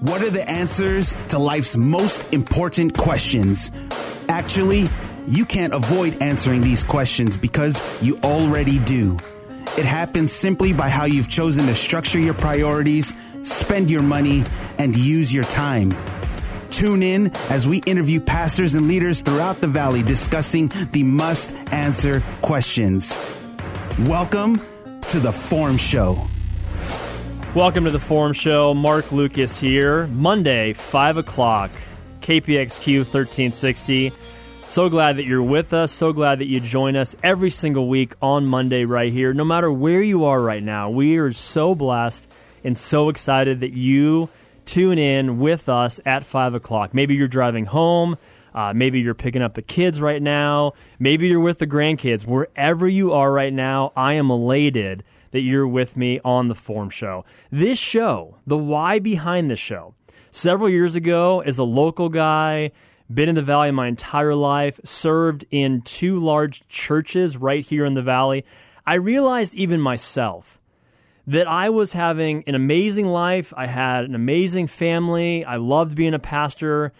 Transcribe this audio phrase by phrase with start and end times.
[0.00, 3.72] What are the answers to life's most important questions?
[4.28, 4.88] Actually,
[5.26, 9.16] you can't avoid answering these questions because you already do.
[9.76, 14.44] It happens simply by how you've chosen to structure your priorities, spend your money,
[14.78, 15.92] and use your time.
[16.70, 22.22] Tune in as we interview pastors and leaders throughout the valley discussing the must answer
[22.40, 23.18] questions.
[24.02, 24.62] Welcome
[25.08, 26.24] to the Form Show.
[27.54, 28.74] Welcome to the Forum Show.
[28.74, 30.06] Marc Lucas here.
[30.08, 31.70] Monday, 5 o'clock,
[32.20, 34.12] KPXQ 1360.
[34.66, 35.90] So glad that you're with us.
[35.90, 39.32] So glad that you join us every single week on Monday right here.
[39.32, 42.30] No matter where you are right now, we are so blessed
[42.64, 44.28] and so excited that you
[44.66, 46.92] tune in with us at 5 o'clock.
[46.92, 48.18] Maybe you're driving home.
[48.54, 50.74] Uh, maybe you're picking up the kids right now.
[50.98, 52.26] Maybe you're with the grandkids.
[52.26, 56.90] Wherever you are right now, I am elated that you're with me on the Form
[56.90, 57.24] Show.
[57.50, 59.94] This show, the why behind this show,
[60.30, 62.72] several years ago, as a local guy,
[63.12, 67.94] been in the Valley my entire life, served in two large churches right here in
[67.94, 68.44] the Valley,
[68.86, 70.58] I realized even myself
[71.26, 73.52] that I was having an amazing life.
[73.54, 75.44] I had an amazing family.
[75.44, 76.92] I loved being a pastor.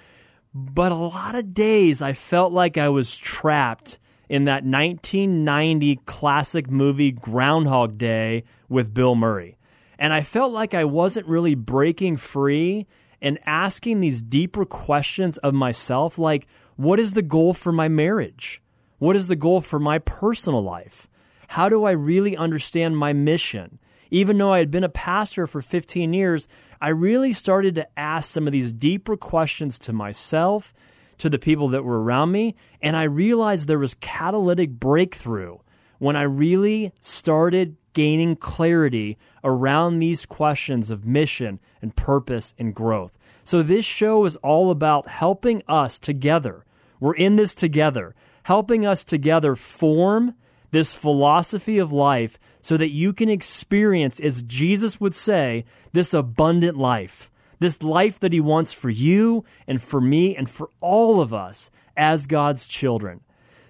[0.53, 6.71] But a lot of days I felt like I was trapped in that 1990 classic
[6.71, 9.57] movie Groundhog Day with Bill Murray.
[9.99, 12.87] And I felt like I wasn't really breaking free
[13.21, 18.63] and asking these deeper questions of myself like, what is the goal for my marriage?
[18.99, 21.09] What is the goal for my personal life?
[21.49, 23.79] How do I really understand my mission?
[24.11, 26.47] Even though I had been a pastor for 15 years,
[26.81, 30.73] I really started to ask some of these deeper questions to myself
[31.19, 32.55] to the people that were around me.
[32.81, 35.59] And I realized there was catalytic breakthrough
[35.99, 43.19] when I really started gaining clarity around these questions of mission and purpose and growth.
[43.45, 46.65] So this show is all about helping us together.
[47.01, 48.15] We're in this together,
[48.45, 50.35] helping us together form
[50.71, 56.77] this philosophy of life so that you can experience, as Jesus would say, this abundant
[56.77, 61.33] life this life that He wants for you and for me and for all of
[61.33, 63.21] us as God's children.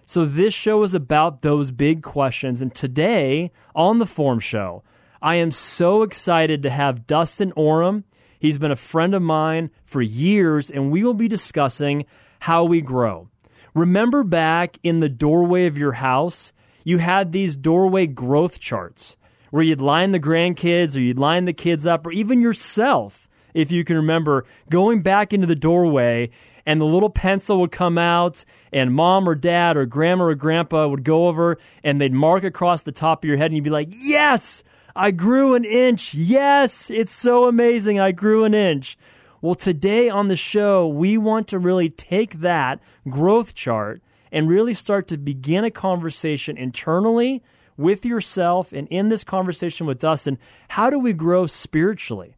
[0.04, 2.62] So, this show is about those big questions.
[2.62, 4.82] And today on the Form Show,
[5.20, 8.04] I am so excited to have Dustin Orem.
[8.38, 12.06] He's been a friend of mine for years, and we will be discussing
[12.40, 13.28] how we grow.
[13.74, 16.52] Remember back in the doorway of your house,
[16.84, 19.16] you had these doorway growth charts
[19.50, 23.70] where you'd line the grandkids or you'd line the kids up, or even yourself if
[23.70, 26.30] you can remember, going back into the doorway
[26.66, 30.86] and the little pencil would come out and mom or dad or grandma or grandpa
[30.86, 33.70] would go over and they'd mark across the top of your head and you'd be
[33.70, 34.62] like, yes,
[34.94, 36.14] I grew an inch.
[36.14, 37.98] Yes, it's so amazing.
[38.00, 38.98] I grew an inch.
[39.40, 44.74] Well, today on the show, we want to really take that growth chart and really
[44.74, 47.42] start to begin a conversation internally
[47.76, 50.38] with yourself and in this conversation with Dustin.
[50.70, 52.34] How do we grow spiritually?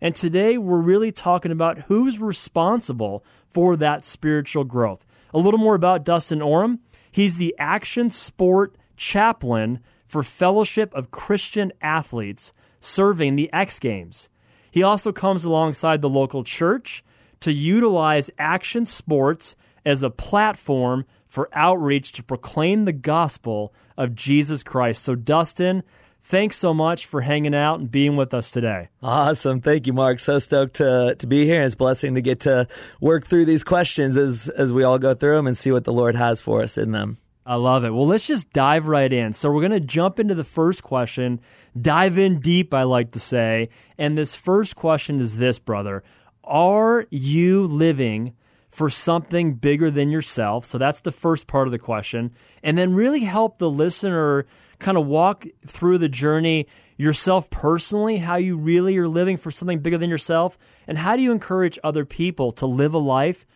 [0.00, 5.06] And today we're really talking about who's responsible for that spiritual growth.
[5.32, 6.78] A little more about Dustin Orem.
[7.10, 14.28] He's the action sport chaplain for Fellowship of Christian Athletes serving the X Games.
[14.70, 17.02] He also comes alongside the local church
[17.40, 24.62] to utilize action sports as a platform for outreach to proclaim the gospel of Jesus
[24.62, 25.02] Christ.
[25.02, 25.82] So, Dustin,
[26.26, 28.88] thanks so much for hanging out and being with us today.
[29.02, 29.60] Awesome.
[29.60, 30.20] Thank you, Marc.
[30.20, 31.62] So stoked to, to be here.
[31.62, 32.66] It's a blessing to get to
[33.00, 35.92] work through these questions as, as we all go through them and see what the
[35.92, 37.18] Lord has for us in them.
[37.46, 37.90] I love it.
[37.90, 39.32] Well, let's just dive right in.
[39.32, 41.40] So, we're going to jump into the first question,
[41.80, 43.68] dive in deep, I like to say.
[43.96, 46.02] And this first question is this, brother
[46.42, 48.34] Are you living
[48.68, 50.66] for something bigger than yourself?
[50.66, 52.32] So, that's the first part of the question.
[52.64, 54.44] And then really help the listener
[54.78, 59.80] kind of walk through the journey yourself personally, how you really are living for something
[59.80, 60.56] bigger than yourself,
[60.86, 63.46] and how do you encourage other people to live a life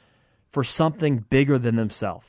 [0.50, 2.26] for something bigger than themselves?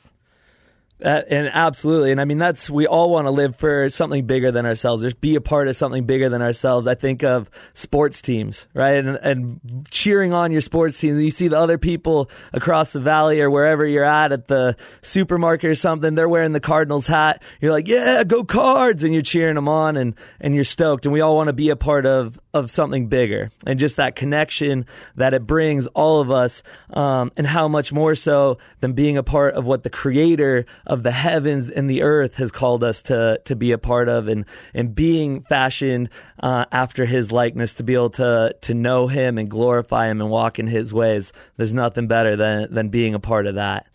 [1.04, 2.12] Uh, and absolutely.
[2.12, 5.02] And I mean, that's, we all want to live for something bigger than ourselves.
[5.02, 6.86] Just be a part of something bigger than ourselves.
[6.86, 9.04] I think of sports teams, right?
[9.04, 11.20] And, and cheering on your sports teams.
[11.20, 15.70] You see the other people across the valley or wherever you're at at the supermarket
[15.70, 17.42] or something, they're wearing the Cardinals hat.
[17.60, 19.02] You're like, yeah, go cards.
[19.02, 21.04] And you're cheering them on and, and you're stoked.
[21.04, 24.14] And we all want to be a part of, of something bigger and just that
[24.14, 24.84] connection
[25.16, 26.62] that it brings all of us.
[26.90, 31.02] Um, and how much more so than being a part of what the creator of
[31.02, 34.44] the heavens and the earth has called us to to be a part of, and
[34.74, 36.10] and being fashioned
[36.40, 40.30] uh, after His likeness to be able to to know Him and glorify Him and
[40.30, 41.32] walk in His ways.
[41.56, 43.86] There's nothing better than than being a part of that.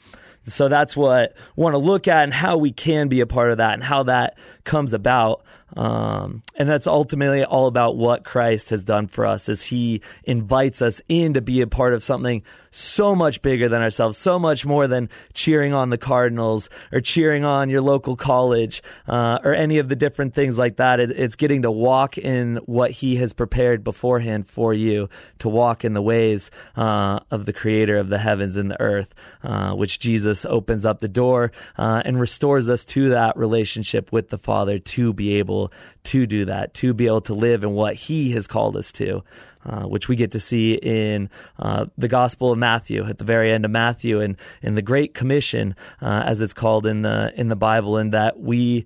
[0.47, 3.51] So that's what I want to look at and how we can be a part
[3.51, 5.43] of that and how that comes about.
[5.77, 10.81] Um, and that's ultimately all about what Christ has done for us as he invites
[10.81, 12.41] us in to be a part of something
[12.71, 17.43] so much bigger than ourselves, so much more than cheering on the Cardinals or cheering
[17.43, 20.99] on your local college uh, or any of the different things like that.
[20.99, 25.09] It, it's getting to walk in what he has prepared beforehand for you
[25.39, 29.13] to walk in the ways uh, of the creator of the heavens and the earth,
[29.43, 34.29] uh, which Jesus opens up the door uh, and restores us to that relationship with
[34.29, 35.71] the Father to be able
[36.03, 39.23] to do that, to be able to live in what He has called us to,
[39.67, 41.29] uh, which we get to see in
[41.59, 45.13] uh, the Gospel of Matthew at the very end of Matthew, and in the Great
[45.13, 48.85] Commission, uh, as it's called in the in the Bible, and that we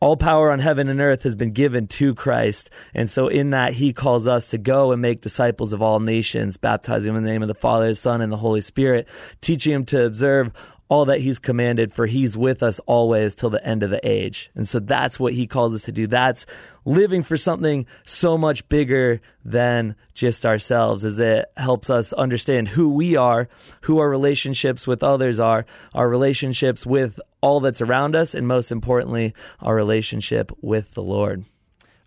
[0.00, 2.70] all power on heaven and earth has been given to Christ.
[2.94, 6.56] And so in that, he calls us to go and make disciples of all nations,
[6.56, 9.06] baptizing them in the name of the Father, the Son, and the Holy Spirit,
[9.42, 10.52] teaching them to observe
[10.90, 14.50] all that he's commanded, for he's with us always till the end of the age.
[14.56, 16.08] And so that's what he calls us to do.
[16.08, 16.46] That's
[16.84, 22.92] living for something so much bigger than just ourselves, as it helps us understand who
[22.92, 23.48] we are,
[23.82, 25.64] who our relationships with others are,
[25.94, 31.44] our relationships with all that's around us, and most importantly, our relationship with the Lord.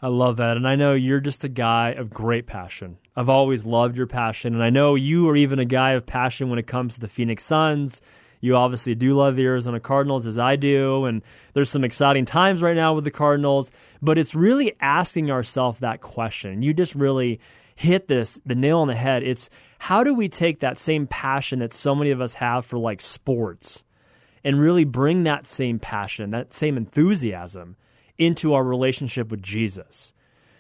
[0.02, 0.58] I love that.
[0.58, 2.98] And I know you're just a guy of great passion.
[3.16, 4.54] I've always loved your passion.
[4.54, 7.08] And I know you are even a guy of passion when it comes to the
[7.08, 8.02] Phoenix Suns
[8.44, 11.22] you obviously do love the Arizona Cardinals as I do, and
[11.54, 16.02] there's some exciting times right now with the Cardinals, but it's really asking ourselves that
[16.02, 16.62] question.
[16.62, 17.40] You just really
[17.78, 19.24] hit this the nail on the head.
[19.24, 19.50] It's
[19.80, 23.00] how do we take that same passion that so many of us have for like
[23.00, 23.86] sports
[24.44, 27.78] and really bring that same passion, that same enthusiasm
[28.18, 30.14] into our relationship with Jesus?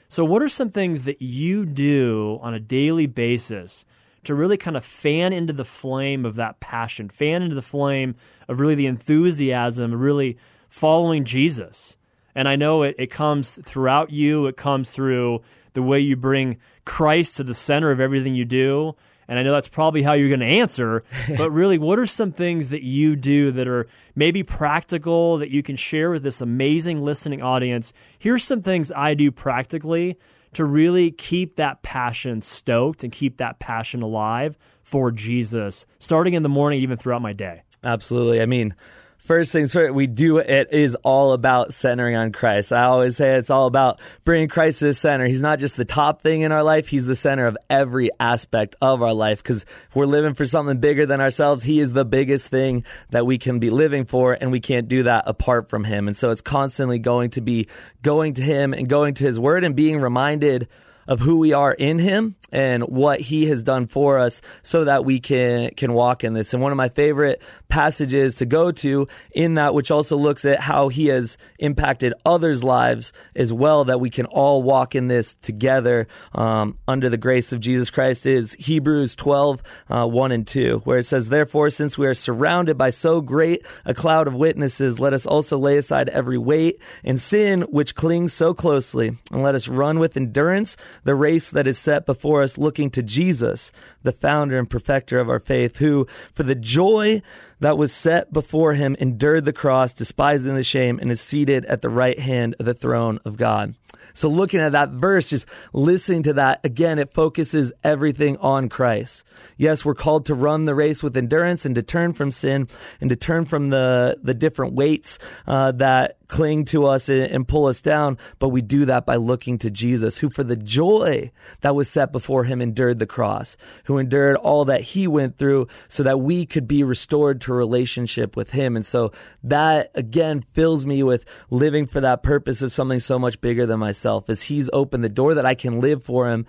[0.07, 3.83] So, what are some things that you do on a daily basis
[4.25, 8.16] to really kind of fan into the flame of that passion, fan into the flame
[8.48, 10.38] of really the enthusiasm, really
[10.70, 11.98] following Jesus.
[12.36, 15.42] And I know it, it comes throughout you, it comes through
[15.74, 18.96] the way you bring Christ to the center of everything you do.
[19.28, 21.04] And I know that's probably how you're going to answer,
[21.38, 25.64] but really, what are some things that you do that are maybe practical that you
[25.64, 27.94] can share with this amazing listening audience?
[28.20, 30.18] Here's some things I do practically
[30.55, 36.44] to really keep that passion stoked and keep that passion alive for Jesus, starting in
[36.44, 37.63] the morning, even throughout my day.
[37.83, 38.41] Absolutely.
[38.41, 38.75] I mean,
[39.24, 42.72] first things first, we do it is all about centering on Christ.
[42.72, 45.25] I always say it's all about bringing Christ to the center.
[45.25, 48.75] He's not just the top thing in our life, He's the center of every aspect
[48.81, 49.42] of our life.
[49.42, 53.25] Because if we're living for something bigger than ourselves, He is the biggest thing that
[53.25, 56.08] we can be living for, and we can't do that apart from Him.
[56.08, 57.68] And so it's constantly going to be
[58.02, 60.68] going to Him and going to His Word and being reminded
[61.07, 65.03] of who we are in him and what he has done for us so that
[65.03, 66.53] we can can walk in this.
[66.53, 70.60] And one of my favorite passages to go to in that which also looks at
[70.60, 75.33] how he has impacted others' lives as well that we can all walk in this
[75.36, 80.81] together um, under the grace of Jesus Christ is Hebrews 12 uh, 1 and 2
[80.83, 85.00] where it says therefore since we are surrounded by so great a cloud of witnesses
[85.00, 89.55] let us also lay aside every weight and sin which clings so closely and let
[89.55, 93.71] us run with endurance the race that is set before us, looking to Jesus,
[94.03, 97.21] the founder and perfecter of our faith, who, for the joy
[97.59, 101.81] that was set before him, endured the cross, despising the shame, and is seated at
[101.81, 103.75] the right hand of the throne of God.
[104.13, 109.23] So looking at that verse, just listening to that, again, it focuses everything on Christ.
[109.57, 112.67] Yes, we're called to run the race with endurance and to turn from sin
[113.01, 117.47] and to turn from the, the different weights uh, that cling to us and, and
[117.47, 121.31] pull us down, but we do that by looking to Jesus, who for the joy
[121.62, 125.67] that was set before him endured the cross, who endured all that he went through
[125.89, 128.75] so that we could be restored to a relationship with him.
[128.75, 129.12] And so
[129.43, 133.79] that again fills me with living for that purpose of something so much bigger than
[133.84, 136.46] myself as he's opened the door that I can live for him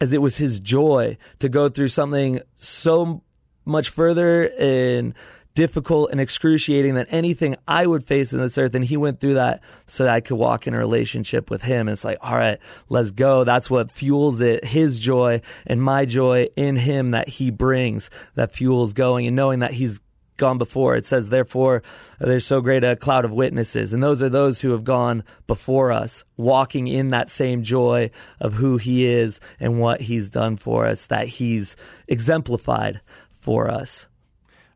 [0.00, 3.22] as it was his joy to go through something so
[3.64, 5.14] much further and
[5.54, 8.74] difficult and excruciating than anything I would face in this earth.
[8.74, 11.88] And he went through that so that I could walk in a relationship with him.
[11.88, 12.58] And it's like, all right,
[12.88, 13.44] let's go.
[13.44, 14.64] That's what fuels it.
[14.64, 19.60] His joy and my joy in him that he brings that fuels going and knowing
[19.60, 20.00] that he's
[20.36, 20.96] gone before.
[20.96, 21.82] It says, therefore,
[22.18, 23.92] there's so great a cloud of witnesses.
[23.92, 28.10] And those are those who have gone before us, walking in that same joy
[28.40, 31.76] of who he is and what he's done for us, that he's
[32.08, 33.00] exemplified
[33.38, 34.06] for us.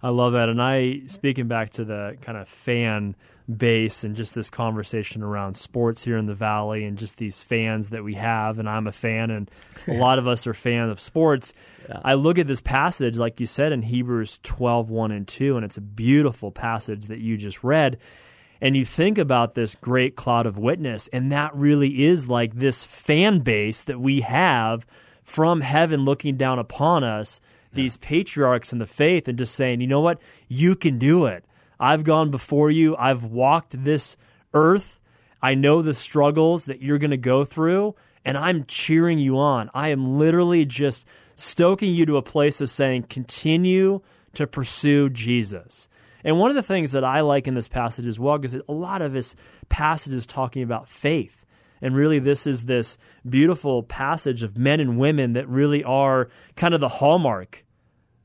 [0.03, 0.49] I love that.
[0.49, 3.17] And I, speaking back to the kind of fan
[3.55, 7.89] base and just this conversation around sports here in the Valley and just these fans
[7.89, 9.51] that we have, and I'm a fan, and
[9.87, 11.53] a lot of us are fans of sports.
[11.89, 12.01] Yeah.
[12.05, 15.65] I look at this passage, like you said, in Hebrews 12, 1 and 2, and
[15.65, 17.99] it's a beautiful passage that you just read.
[18.61, 22.85] And you think about this great cloud of witness, and that really is like this
[22.85, 24.87] fan base that we have
[25.23, 27.41] from heaven looking down upon us,
[27.73, 27.77] yeah.
[27.77, 30.21] these patriarchs in the faith, and just saying, you know what?
[30.49, 31.45] You can do it.
[31.79, 34.17] I've gone before you, I've walked this
[34.55, 35.01] earth.
[35.43, 39.71] I know the struggles that you're going to go through, and I'm cheering you on.
[39.75, 41.07] I am literally just
[41.37, 44.01] stoking you to a place of saying, continue
[44.35, 45.89] to pursue Jesus.
[46.25, 48.73] And one of the things that I like in this passage as well, because a
[48.73, 49.37] lot of this
[49.69, 51.45] passage is talking about faith.
[51.83, 52.97] And really, this is this
[53.29, 57.65] beautiful passage of men and women that really are kind of the hallmark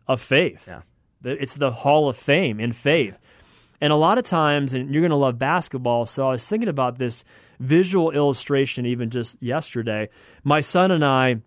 [0.07, 0.67] of faith.
[0.67, 0.81] Yeah.
[1.23, 3.19] It's the hall of fame in faith.
[3.81, 6.69] And a lot of times, and you're going to love basketball, so I was thinking
[6.69, 7.25] about this
[7.59, 10.09] visual illustration even just yesterday.
[10.43, 11.37] My son and I,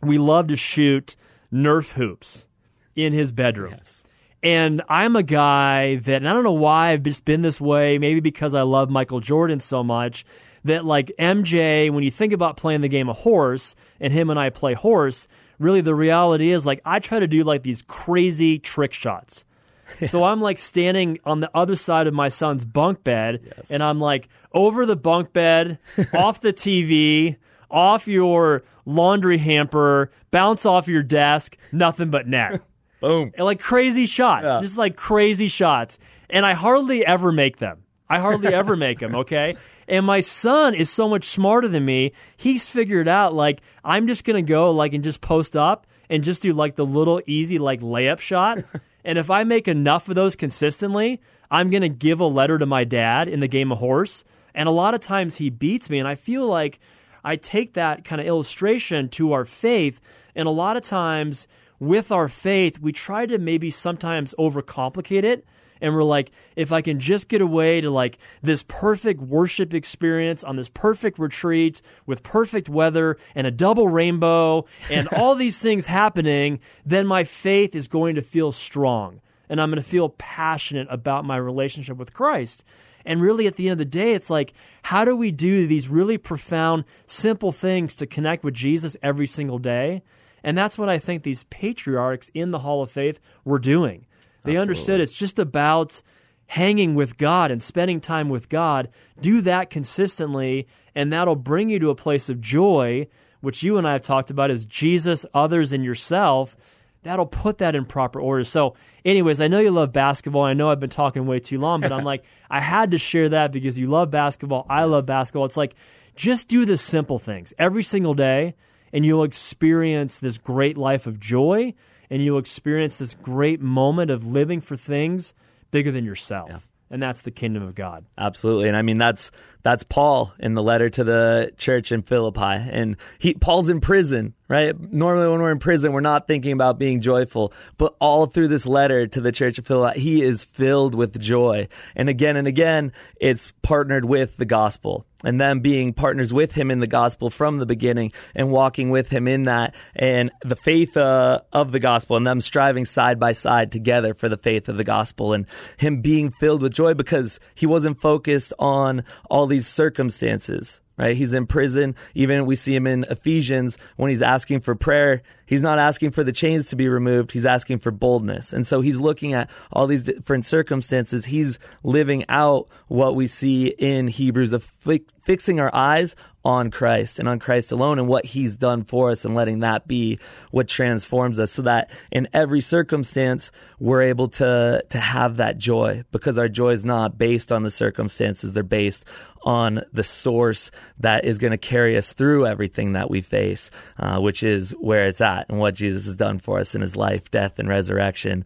[0.00, 1.16] we love to shoot
[1.52, 2.46] Nerf hoops
[2.94, 3.74] in his bedroom.
[3.78, 4.04] Yes.
[4.42, 7.98] And I'm a guy that, and I don't know why I've just been this way,
[7.98, 10.24] maybe because I love Michael Jordan so much,
[10.64, 14.38] that like MJ, when you think about playing the game of horse, and him and
[14.38, 15.26] I play horse,
[15.58, 19.44] really the reality is like I try to do like these crazy trick shots.
[20.06, 23.70] so I'm like standing on the other side of my son's bunk bed, yes.
[23.70, 25.78] and I'm like over the bunk bed,
[26.14, 27.36] off the TV,
[27.70, 32.62] off your laundry hamper, bounce off your desk, nothing but net.
[33.00, 33.32] Boom.
[33.36, 34.60] And like crazy shots, yeah.
[34.60, 35.98] just like crazy shots.
[36.30, 37.82] And I hardly ever make them.
[38.08, 39.56] I hardly ever make them, okay?
[39.88, 42.12] And my son is so much smarter than me.
[42.36, 46.24] He's figured out like I'm just going to go like and just post up and
[46.24, 48.58] just do like the little easy like layup shot.
[49.06, 52.66] And if I make enough of those consistently, I'm going to give a letter to
[52.66, 54.24] my dad in the game of horse.
[54.52, 56.00] And a lot of times he beats me.
[56.00, 56.80] And I feel like
[57.22, 60.00] I take that kind of illustration to our faith.
[60.34, 61.46] And a lot of times
[61.78, 65.46] with our faith, we try to maybe sometimes overcomplicate it
[65.80, 70.42] and we're like if i can just get away to like this perfect worship experience
[70.44, 75.86] on this perfect retreat with perfect weather and a double rainbow and all these things
[75.86, 80.86] happening then my faith is going to feel strong and i'm going to feel passionate
[80.90, 82.64] about my relationship with christ
[83.06, 84.52] and really, at the end of the day, it's like,
[84.82, 89.58] how do we do these really profound, simple things to connect with Jesus every single
[89.58, 90.02] day?
[90.42, 94.05] And that's what I think these patriarchs in the Hall of Faith were doing.
[94.46, 94.60] They Absolutely.
[94.60, 96.02] understood it's just about
[96.46, 98.88] hanging with God and spending time with God.
[99.20, 103.08] Do that consistently, and that'll bring you to a place of joy,
[103.40, 106.56] which you and I have talked about is Jesus, others, and yourself.
[107.02, 108.44] That'll put that in proper order.
[108.44, 108.74] So,
[109.04, 110.42] anyways, I know you love basketball.
[110.42, 113.28] I know I've been talking way too long, but I'm like, I had to share
[113.30, 114.66] that because you love basketball.
[114.68, 115.44] I love basketball.
[115.44, 115.74] It's like,
[116.14, 118.54] just do the simple things every single day,
[118.92, 121.74] and you'll experience this great life of joy
[122.10, 125.34] and you'll experience this great moment of living for things
[125.70, 126.48] bigger than yourself.
[126.50, 126.58] Yeah.
[126.88, 128.04] And that's the kingdom of God.
[128.16, 128.68] Absolutely.
[128.68, 129.30] And I mean that's
[129.66, 132.40] that's Paul in the letter to the church in Philippi.
[132.40, 134.78] And he Paul's in prison, right?
[134.78, 137.52] Normally when we're in prison, we're not thinking about being joyful.
[137.76, 141.66] But all through this letter to the church of Philippi, he is filled with joy.
[141.96, 146.70] And again and again, it's partnered with the gospel and them being partners with him
[146.70, 150.96] in the gospel from the beginning and walking with him in that and the faith
[150.96, 154.76] uh, of the gospel and them striving side by side together for the faith of
[154.76, 155.46] the gospel and
[155.78, 161.16] him being filled with joy because he wasn't focused on all these circumstances right?
[161.16, 161.94] He's in prison.
[162.14, 165.22] Even we see him in Ephesians when he's asking for prayer.
[165.44, 167.32] He's not asking for the chains to be removed.
[167.32, 168.52] He's asking for boldness.
[168.52, 171.26] And so he's looking at all these different circumstances.
[171.26, 177.18] He's living out what we see in Hebrews of fi- fixing our eyes on Christ
[177.18, 180.20] and on Christ alone and what he's done for us and letting that be
[180.52, 186.04] what transforms us so that in every circumstance we're able to to have that joy
[186.12, 189.04] because our joy is not based on the circumstances they're based
[189.46, 194.18] on the source that is going to carry us through everything that we face uh,
[194.18, 197.30] which is where it's at and what Jesus has done for us in his life
[197.30, 198.44] death and resurrection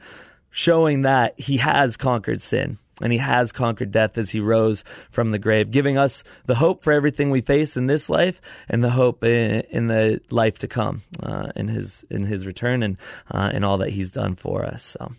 [0.51, 5.31] showing that he has conquered sin and he has conquered death as he rose from
[5.31, 8.91] the grave, giving us the hope for everything we face in this life and the
[8.91, 12.99] hope in, in the life to come uh, in his in his return and
[13.31, 14.83] uh, in all that he's done for us.
[14.83, 15.13] So.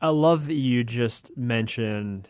[0.00, 2.28] I love that you just mentioned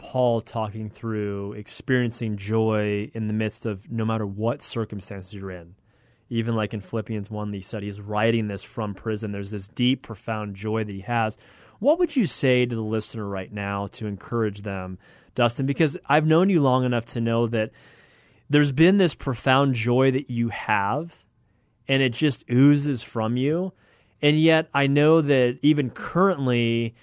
[0.00, 5.74] Paul talking through experiencing joy in the midst of no matter what circumstances you're in.
[6.30, 9.30] Even like in Philippians 1, he said he's writing this from prison.
[9.30, 11.36] There's this deep, profound joy that he has.
[11.80, 14.98] What would you say to the listener right now to encourage them,
[15.34, 15.66] Dustin?
[15.66, 17.70] Because I've known you long enough to know that
[18.48, 21.18] there's been this profound joy that you have,
[21.86, 23.74] and it just oozes from you.
[24.22, 26.94] And yet, I know that even currently,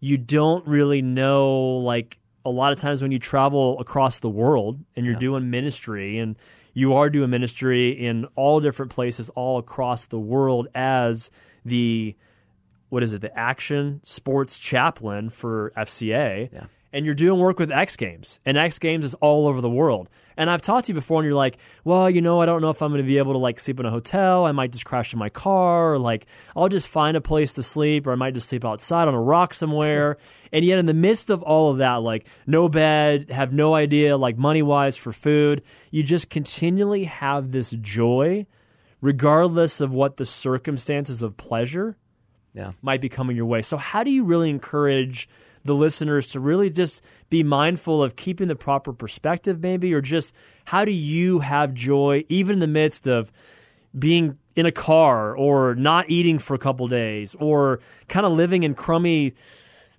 [0.00, 4.78] you don't really know like a lot of times when you travel across the world
[4.94, 5.20] and you're yeah.
[5.20, 6.36] doing ministry and
[6.74, 11.28] you are doing ministry in all different places all across the world as
[11.64, 12.14] the
[12.88, 16.66] what is it the action sports chaplain for FCA yeah.
[16.96, 20.08] And you're doing work with X Games and X Games is all over the world
[20.36, 22.68] and I've talked to you before, and you're like, well, you know, I don't know
[22.68, 24.44] if I'm going to be able to like sleep in a hotel.
[24.44, 27.62] I might just crash in my car, or like I'll just find a place to
[27.62, 30.18] sleep, or I might just sleep outside on a rock somewhere.
[30.52, 34.16] and yet, in the midst of all of that, like no bed, have no idea,
[34.16, 38.46] like money wise for food, you just continually have this joy,
[39.00, 41.96] regardless of what the circumstances of pleasure
[42.52, 42.72] yeah.
[42.82, 43.62] might be coming your way.
[43.62, 45.30] So, how do you really encourage
[45.66, 50.32] the listeners to really just be mindful of keeping the proper perspective, maybe, or just
[50.66, 53.32] how do you have joy even in the midst of
[53.96, 58.62] being in a car or not eating for a couple days or kind of living
[58.62, 59.34] in crummy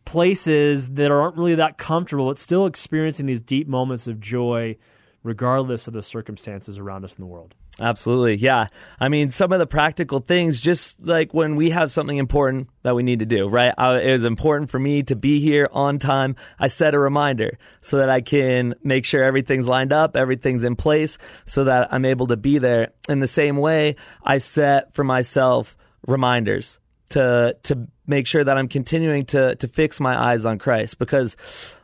[0.05, 4.75] places that aren't really that comfortable, but still experiencing these deep moments of joy
[5.23, 7.53] regardless of the circumstances around us in the world.
[7.79, 8.35] Absolutely.
[8.35, 8.67] Yeah.
[8.99, 12.95] I mean, some of the practical things, just like when we have something important that
[12.95, 13.73] we need to do, right?
[13.77, 16.35] I, it was important for me to be here on time.
[16.59, 20.75] I set a reminder so that I can make sure everything's lined up, everything's in
[20.75, 22.93] place so that I'm able to be there.
[23.07, 26.79] In the same way, I set for myself reminders
[27.09, 31.37] to, to make sure that I'm continuing to, to fix my eyes on Christ because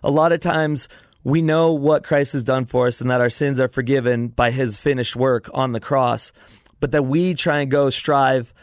[0.04, 0.88] a lot of times
[1.24, 4.52] we know what Christ has done for us and that our sins are forgiven by
[4.52, 6.34] his finished work on the cross,
[6.80, 8.54] but that we try and go strive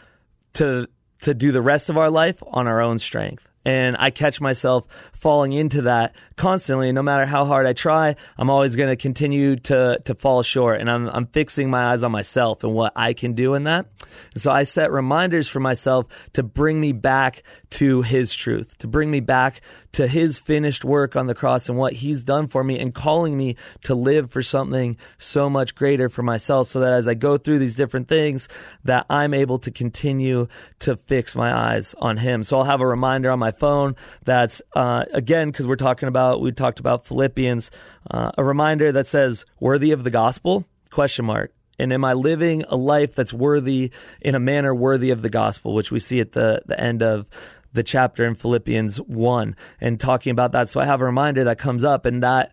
[0.53, 0.87] to
[1.21, 3.47] to do the rest of our life on our own strength.
[3.63, 4.87] And I catch myself
[5.21, 6.91] falling into that constantly.
[6.91, 10.81] No matter how hard I try, I'm always going to continue to to fall short.
[10.81, 13.85] And I'm I'm fixing my eyes on myself and what I can do in that.
[14.33, 18.87] And so I set reminders for myself to bring me back to His truth, to
[18.87, 19.61] bring me back
[19.93, 23.37] to his finished work on the cross and what he's done for me and calling
[23.37, 27.37] me to live for something so much greater for myself so that as I go
[27.37, 28.47] through these different things
[28.83, 30.47] that I'm able to continue
[30.79, 32.43] to fix my eyes on him.
[32.43, 36.41] So I'll have a reminder on my phone that's uh, again because we're talking about
[36.41, 37.71] we talked about Philippians
[38.09, 42.63] uh, a reminder that says worthy of the gospel question mark and am I living
[42.69, 46.33] a life that's worthy in a manner worthy of the gospel, which we see at
[46.33, 47.25] the, the end of
[47.73, 50.69] the chapter in Philippians 1 and talking about that.
[50.69, 52.51] So I have a reminder that comes up and that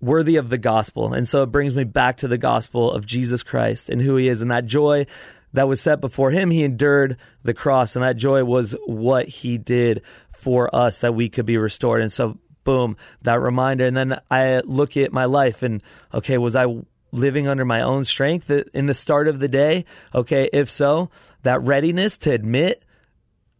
[0.00, 1.14] worthy of the gospel.
[1.14, 4.26] And so it brings me back to the gospel of Jesus Christ and who he
[4.26, 5.06] is and that joy
[5.52, 6.50] that was set before him.
[6.50, 10.02] He endured the cross and that joy was what he did
[10.44, 12.02] for us that we could be restored.
[12.02, 13.86] And so boom, that reminder.
[13.86, 16.66] And then I look at my life and okay, was I
[17.12, 19.86] living under my own strength in the start of the day?
[20.14, 21.10] Okay, if so,
[21.44, 22.83] that readiness to admit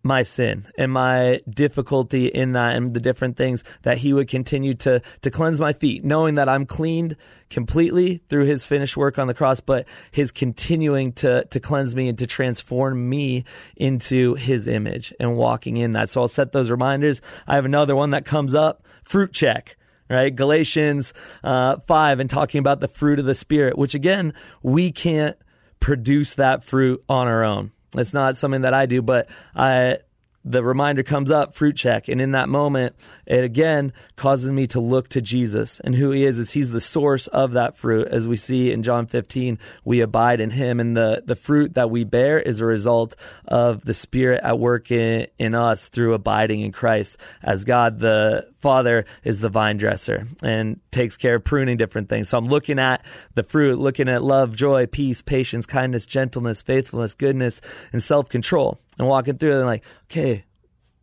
[0.04, 4.74] my sin and my difficulty in that and the different things that he would continue
[4.74, 7.16] to to cleanse my feet knowing that I'm cleaned
[7.48, 12.08] completely through his finished work on the cross but his continuing to to cleanse me
[12.08, 13.44] and to transform me
[13.76, 16.10] into his image and walking in that.
[16.10, 17.22] So I'll set those reminders.
[17.46, 18.84] I have another one that comes up.
[19.02, 19.76] Fruit check
[20.10, 20.36] right?
[20.36, 25.38] Galatians uh, 5 and talking about the fruit of the spirit which again we can't
[25.80, 29.98] produce that fruit on our own it's not something that I do, but I
[30.44, 32.08] the reminder comes up, fruit check.
[32.08, 32.94] And in that moment,
[33.26, 36.80] it again causes me to look to Jesus and who he is, is he's the
[36.80, 38.08] source of that fruit.
[38.08, 40.80] As we see in John 15, we abide in him.
[40.80, 44.90] And the, the fruit that we bear is a result of the spirit at work
[44.90, 50.26] in, in us through abiding in Christ as God the Father is the vine dresser
[50.42, 52.30] and takes care of pruning different things.
[52.30, 53.04] So I'm looking at
[53.34, 57.60] the fruit, looking at love, joy, peace, patience, kindness, gentleness, faithfulness, goodness,
[57.92, 58.80] and self control.
[58.98, 60.44] And walking through and like, okay,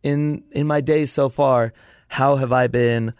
[0.02, 1.72] in in my days so far,
[2.08, 3.14] how have I been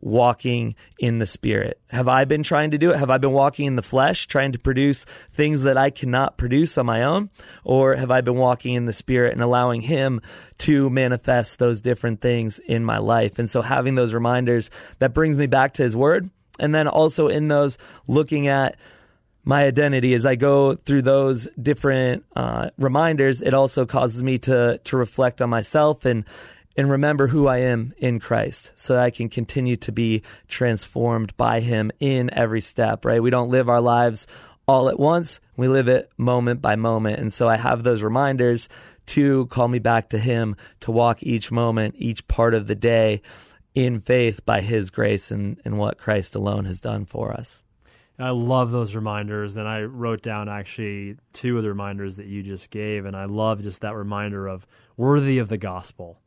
[0.00, 1.80] walking in the spirit?
[1.90, 2.98] Have I been trying to do it?
[2.98, 6.78] Have I been walking in the flesh, trying to produce things that I cannot produce
[6.78, 7.30] on my own?
[7.64, 10.20] Or have I been walking in the spirit and allowing him
[10.58, 13.38] to manifest those different things in my life?
[13.38, 16.30] And so having those reminders that brings me back to his word.
[16.60, 18.76] And then also in those looking at
[19.44, 24.80] my identity as I go through those different uh, reminders, it also causes me to
[24.84, 26.24] to reflect on myself and
[26.76, 31.36] and remember who I am in Christ so that I can continue to be transformed
[31.36, 33.22] by Him in every step, right?
[33.22, 34.28] We don't live our lives
[34.68, 37.18] all at once, we live it moment by moment.
[37.18, 38.68] And so I have those reminders
[39.06, 43.22] to call me back to Him, to walk each moment, each part of the day
[43.74, 47.62] in faith by His grace and, and what Christ alone has done for us.
[48.20, 52.42] I love those reminders, and I wrote down actually two of the reminders that you
[52.42, 56.20] just gave, and I love just that reminder of worthy of the gospel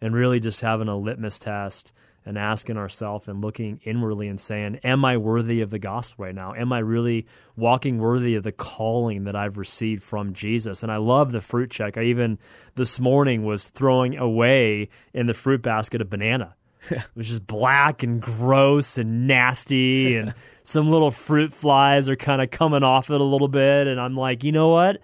[0.00, 1.92] and really just having a litmus test
[2.24, 6.34] and asking ourselves and looking inwardly and saying, Am I worthy of the gospel right
[6.34, 6.54] now?
[6.54, 7.26] Am I really
[7.56, 10.84] walking worthy of the calling that I've received from Jesus?
[10.84, 11.96] And I love the fruit check.
[11.96, 12.38] I even
[12.76, 16.54] this morning was throwing away in the fruit basket a banana.
[16.90, 22.42] It was just black and gross and nasty, and some little fruit flies are kind
[22.42, 23.86] of coming off it a little bit.
[23.86, 25.00] And I'm like, you know what?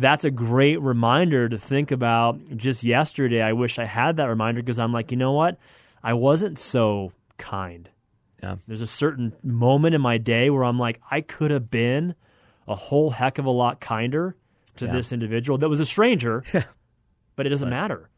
[0.00, 2.56] that's a great reminder to think about.
[2.56, 5.58] Just yesterday, I wish I had that reminder because I'm like, you know what?
[6.02, 7.88] I wasn't so kind.
[8.42, 8.56] Yeah.
[8.66, 12.14] There's a certain moment in my day where I'm like, I could have been
[12.66, 14.36] a whole heck of a lot kinder
[14.76, 14.92] to yeah.
[14.92, 16.42] this individual that was a stranger,
[17.36, 17.80] but it doesn't right.
[17.82, 18.08] matter.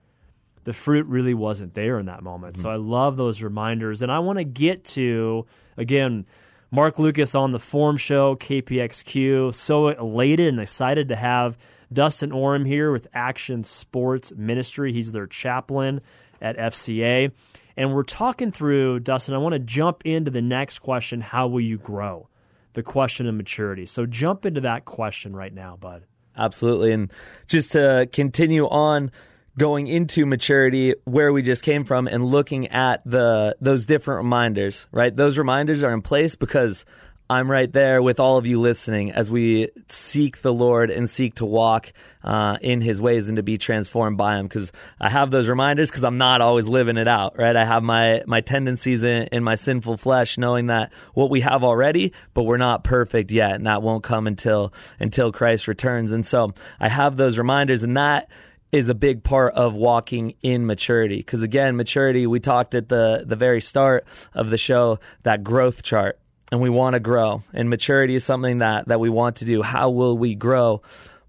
[0.64, 2.54] The fruit really wasn't there in that moment.
[2.54, 2.62] Mm-hmm.
[2.62, 4.02] So I love those reminders.
[4.02, 5.46] And I want to get to,
[5.76, 6.26] again,
[6.70, 9.54] Marc Lucas on the Form Show, KPXQ.
[9.54, 11.58] So elated and excited to have
[11.92, 14.92] Dustin Orem here with Action Sports Ministry.
[14.92, 16.00] He's their chaplain
[16.40, 17.32] at FCA.
[17.76, 21.60] And we're talking through, Dustin, I want to jump into the next question How will
[21.60, 22.28] you grow?
[22.74, 23.84] The question of maturity.
[23.84, 26.04] So jump into that question right now, bud.
[26.36, 26.92] Absolutely.
[26.92, 27.12] And
[27.46, 29.10] just to continue on
[29.58, 34.86] going into maturity where we just came from and looking at the those different reminders,
[34.92, 35.14] right?
[35.14, 36.84] Those reminders are in place because
[37.30, 41.36] I'm right there with all of you listening as we seek the Lord and seek
[41.36, 44.46] to walk uh, in His ways and to be transformed by Him.
[44.46, 47.56] Because I have those reminders because I'm not always living it out, right?
[47.56, 51.64] I have my my tendencies in, in my sinful flesh, knowing that what we have
[51.64, 56.12] already, but we're not perfect yet, and that won't come until until Christ returns.
[56.12, 58.30] And so I have those reminders, and that
[58.72, 61.18] is a big part of walking in maturity.
[61.18, 64.04] Because again, maturity, we talked at the, the very start
[64.34, 66.18] of the show, that growth chart,
[66.50, 67.42] and we want to grow.
[67.52, 69.62] And maturity is something that, that we want to do.
[69.62, 70.82] How will we grow?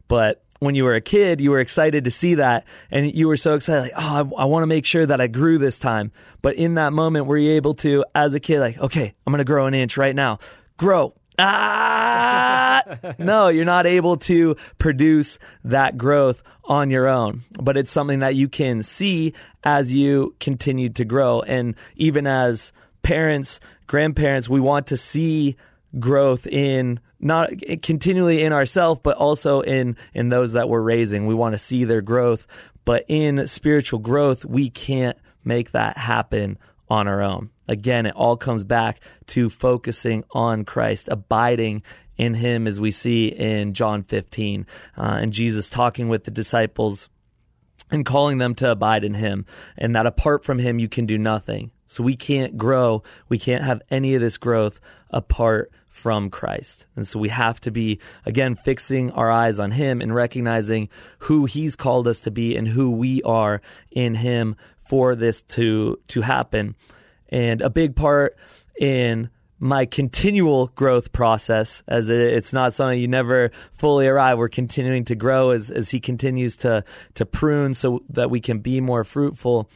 [0.08, 3.36] But when you were a kid, you were excited to see that, and you were
[3.36, 6.13] so excited, like, oh, I, I want to make sure that I grew this time.
[6.41, 9.39] But in that moment, were you able to, as a kid, like, okay, I'm going
[9.39, 10.39] to grow an inch right now?
[10.77, 12.84] Grow, ah,
[13.17, 18.36] no, you're not able to produce that growth on your own, but it's something that
[18.36, 21.41] you can see as you continue to grow.
[21.41, 25.58] And even as parents, grandparents, we want to see
[26.00, 31.26] growth in not continually in ourselves, but also in, in those that we're raising.
[31.26, 32.46] We want to see their growth,
[32.86, 36.58] but in spiritual growth, we can't make that happen
[36.93, 37.49] on our own.
[37.67, 41.82] Again, it all comes back to focusing on Christ, abiding
[42.17, 47.10] in Him, as we see in John 15, uh, and Jesus talking with the disciples
[47.89, 51.17] and calling them to abide in Him, and that apart from Him, you can do
[51.17, 51.71] nothing.
[51.88, 54.79] So we can't grow, we can't have any of this growth
[55.10, 56.86] apart from Christ.
[56.95, 61.45] And so we have to be, again, fixing our eyes on Him and recognizing who
[61.45, 64.56] He's called us to be and who we are in Him
[64.93, 66.75] for this to to happen.
[67.29, 68.38] And a big part
[68.79, 74.38] in my continual growth process, as it's not something you never fully arrive.
[74.38, 76.84] We're continuing to grow as as he continues to
[77.15, 79.67] to prune so that we can be more fruitful.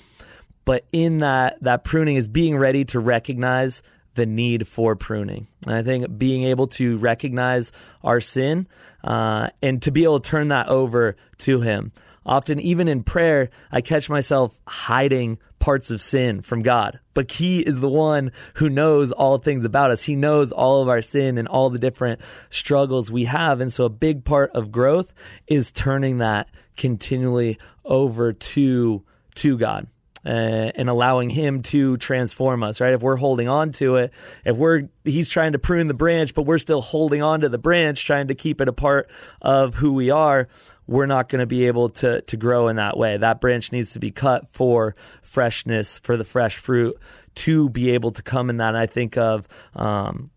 [0.65, 3.81] But in that that pruning is being ready to recognize
[4.13, 5.47] the need for pruning.
[5.65, 7.71] And I think being able to recognize
[8.03, 8.67] our sin
[9.03, 11.91] uh, and to be able to turn that over to Him.
[12.27, 16.99] Often, even in prayer, I catch myself hiding parts of sin from God.
[17.13, 20.03] But He is the one who knows all things about us.
[20.03, 23.61] He knows all of our sin and all the different struggles we have.
[23.61, 25.13] And so, a big part of growth
[25.47, 29.03] is turning that continually over to
[29.35, 29.87] to God.
[30.25, 32.93] Uh, and allowing him to transform us, right?
[32.93, 34.11] If we're holding on to it,
[34.43, 37.57] if we're, he's trying to prune the branch, but we're still holding on to the
[37.57, 39.09] branch, trying to keep it a part
[39.41, 40.49] of who we are,
[40.87, 43.17] we're not going to be able to to grow in that way.
[43.17, 46.97] That branch needs to be cut for freshness, for the fresh fruit
[47.35, 48.69] to be able to come in that.
[48.69, 50.31] And I think of um,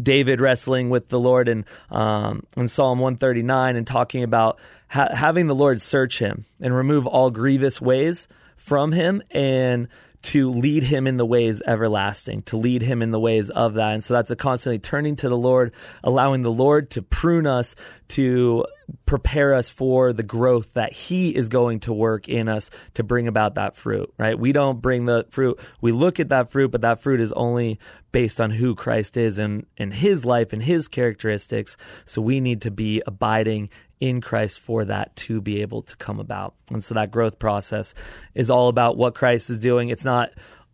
[0.00, 5.46] David wrestling with the Lord in, um, in Psalm 139 and talking about ha- having
[5.46, 9.88] the Lord search him and remove all grievous ways from him and
[10.22, 13.92] to lead him in the ways everlasting, to lead him in the ways of that.
[13.92, 15.72] And so that's a constantly turning to the Lord,
[16.04, 17.74] allowing the Lord to prune us,
[18.08, 18.64] to
[19.06, 23.28] prepare us for the growth that he is going to work in us to bring
[23.28, 24.38] about that fruit, right?
[24.38, 25.60] We don't bring the fruit.
[25.80, 27.78] We look at that fruit, but that fruit is only
[28.12, 31.76] based on who Christ is and, and his life and his characteristics.
[32.04, 36.18] So we need to be abiding in Christ for that to be able to come
[36.18, 36.54] about.
[36.70, 37.94] And so that growth process
[38.34, 39.90] is all about what Christ is doing.
[39.90, 40.32] It's not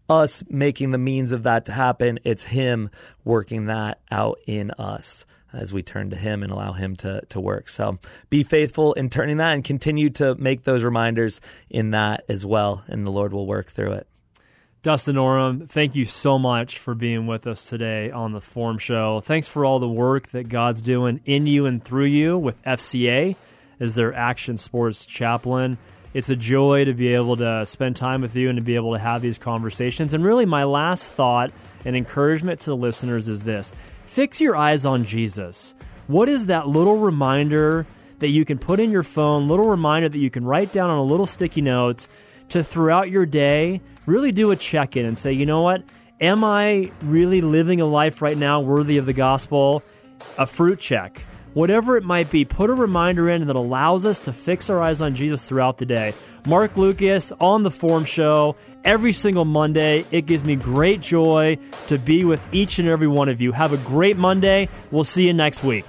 [0.08, 2.88] us making the means of that to happen, it's Him
[3.24, 7.40] working that out in us as we turn to Him and allow Him to, to
[7.40, 7.68] work.
[7.68, 7.98] So
[8.30, 12.82] be faithful in turning that and continue to make those reminders in that as well,
[12.86, 14.06] and the Lord will work through it.
[14.82, 19.20] Dustin Orem, thank you so much for being with us today on the Form Show.
[19.20, 23.34] Thanks for all the work that God's doing in you and through you with FCA
[23.80, 25.78] as their action sports chaplain.
[26.14, 28.92] It's a joy to be able to spend time with you and to be able
[28.92, 30.14] to have these conversations.
[30.14, 31.50] And really, my last thought
[31.84, 33.74] and encouragement to the listeners is this
[34.08, 35.74] fix your eyes on Jesus.
[36.06, 37.86] What is that little reminder
[38.18, 40.98] that you can put in your phone, little reminder that you can write down on
[40.98, 42.06] a little sticky note
[42.48, 45.82] to throughout your day really do a check in and say, you know what?
[46.20, 49.82] Am I really living a life right now worthy of the gospel?
[50.38, 51.22] A fruit check.
[51.58, 55.02] Whatever it might be, put a reminder in that allows us to fix our eyes
[55.02, 56.14] on Jesus throughout the day.
[56.46, 60.06] Marc Lucas on the Form Show every single Monday.
[60.12, 63.50] It gives me great joy to be with each and every one of you.
[63.50, 64.68] Have a great Monday.
[64.92, 65.84] We'll see you next week.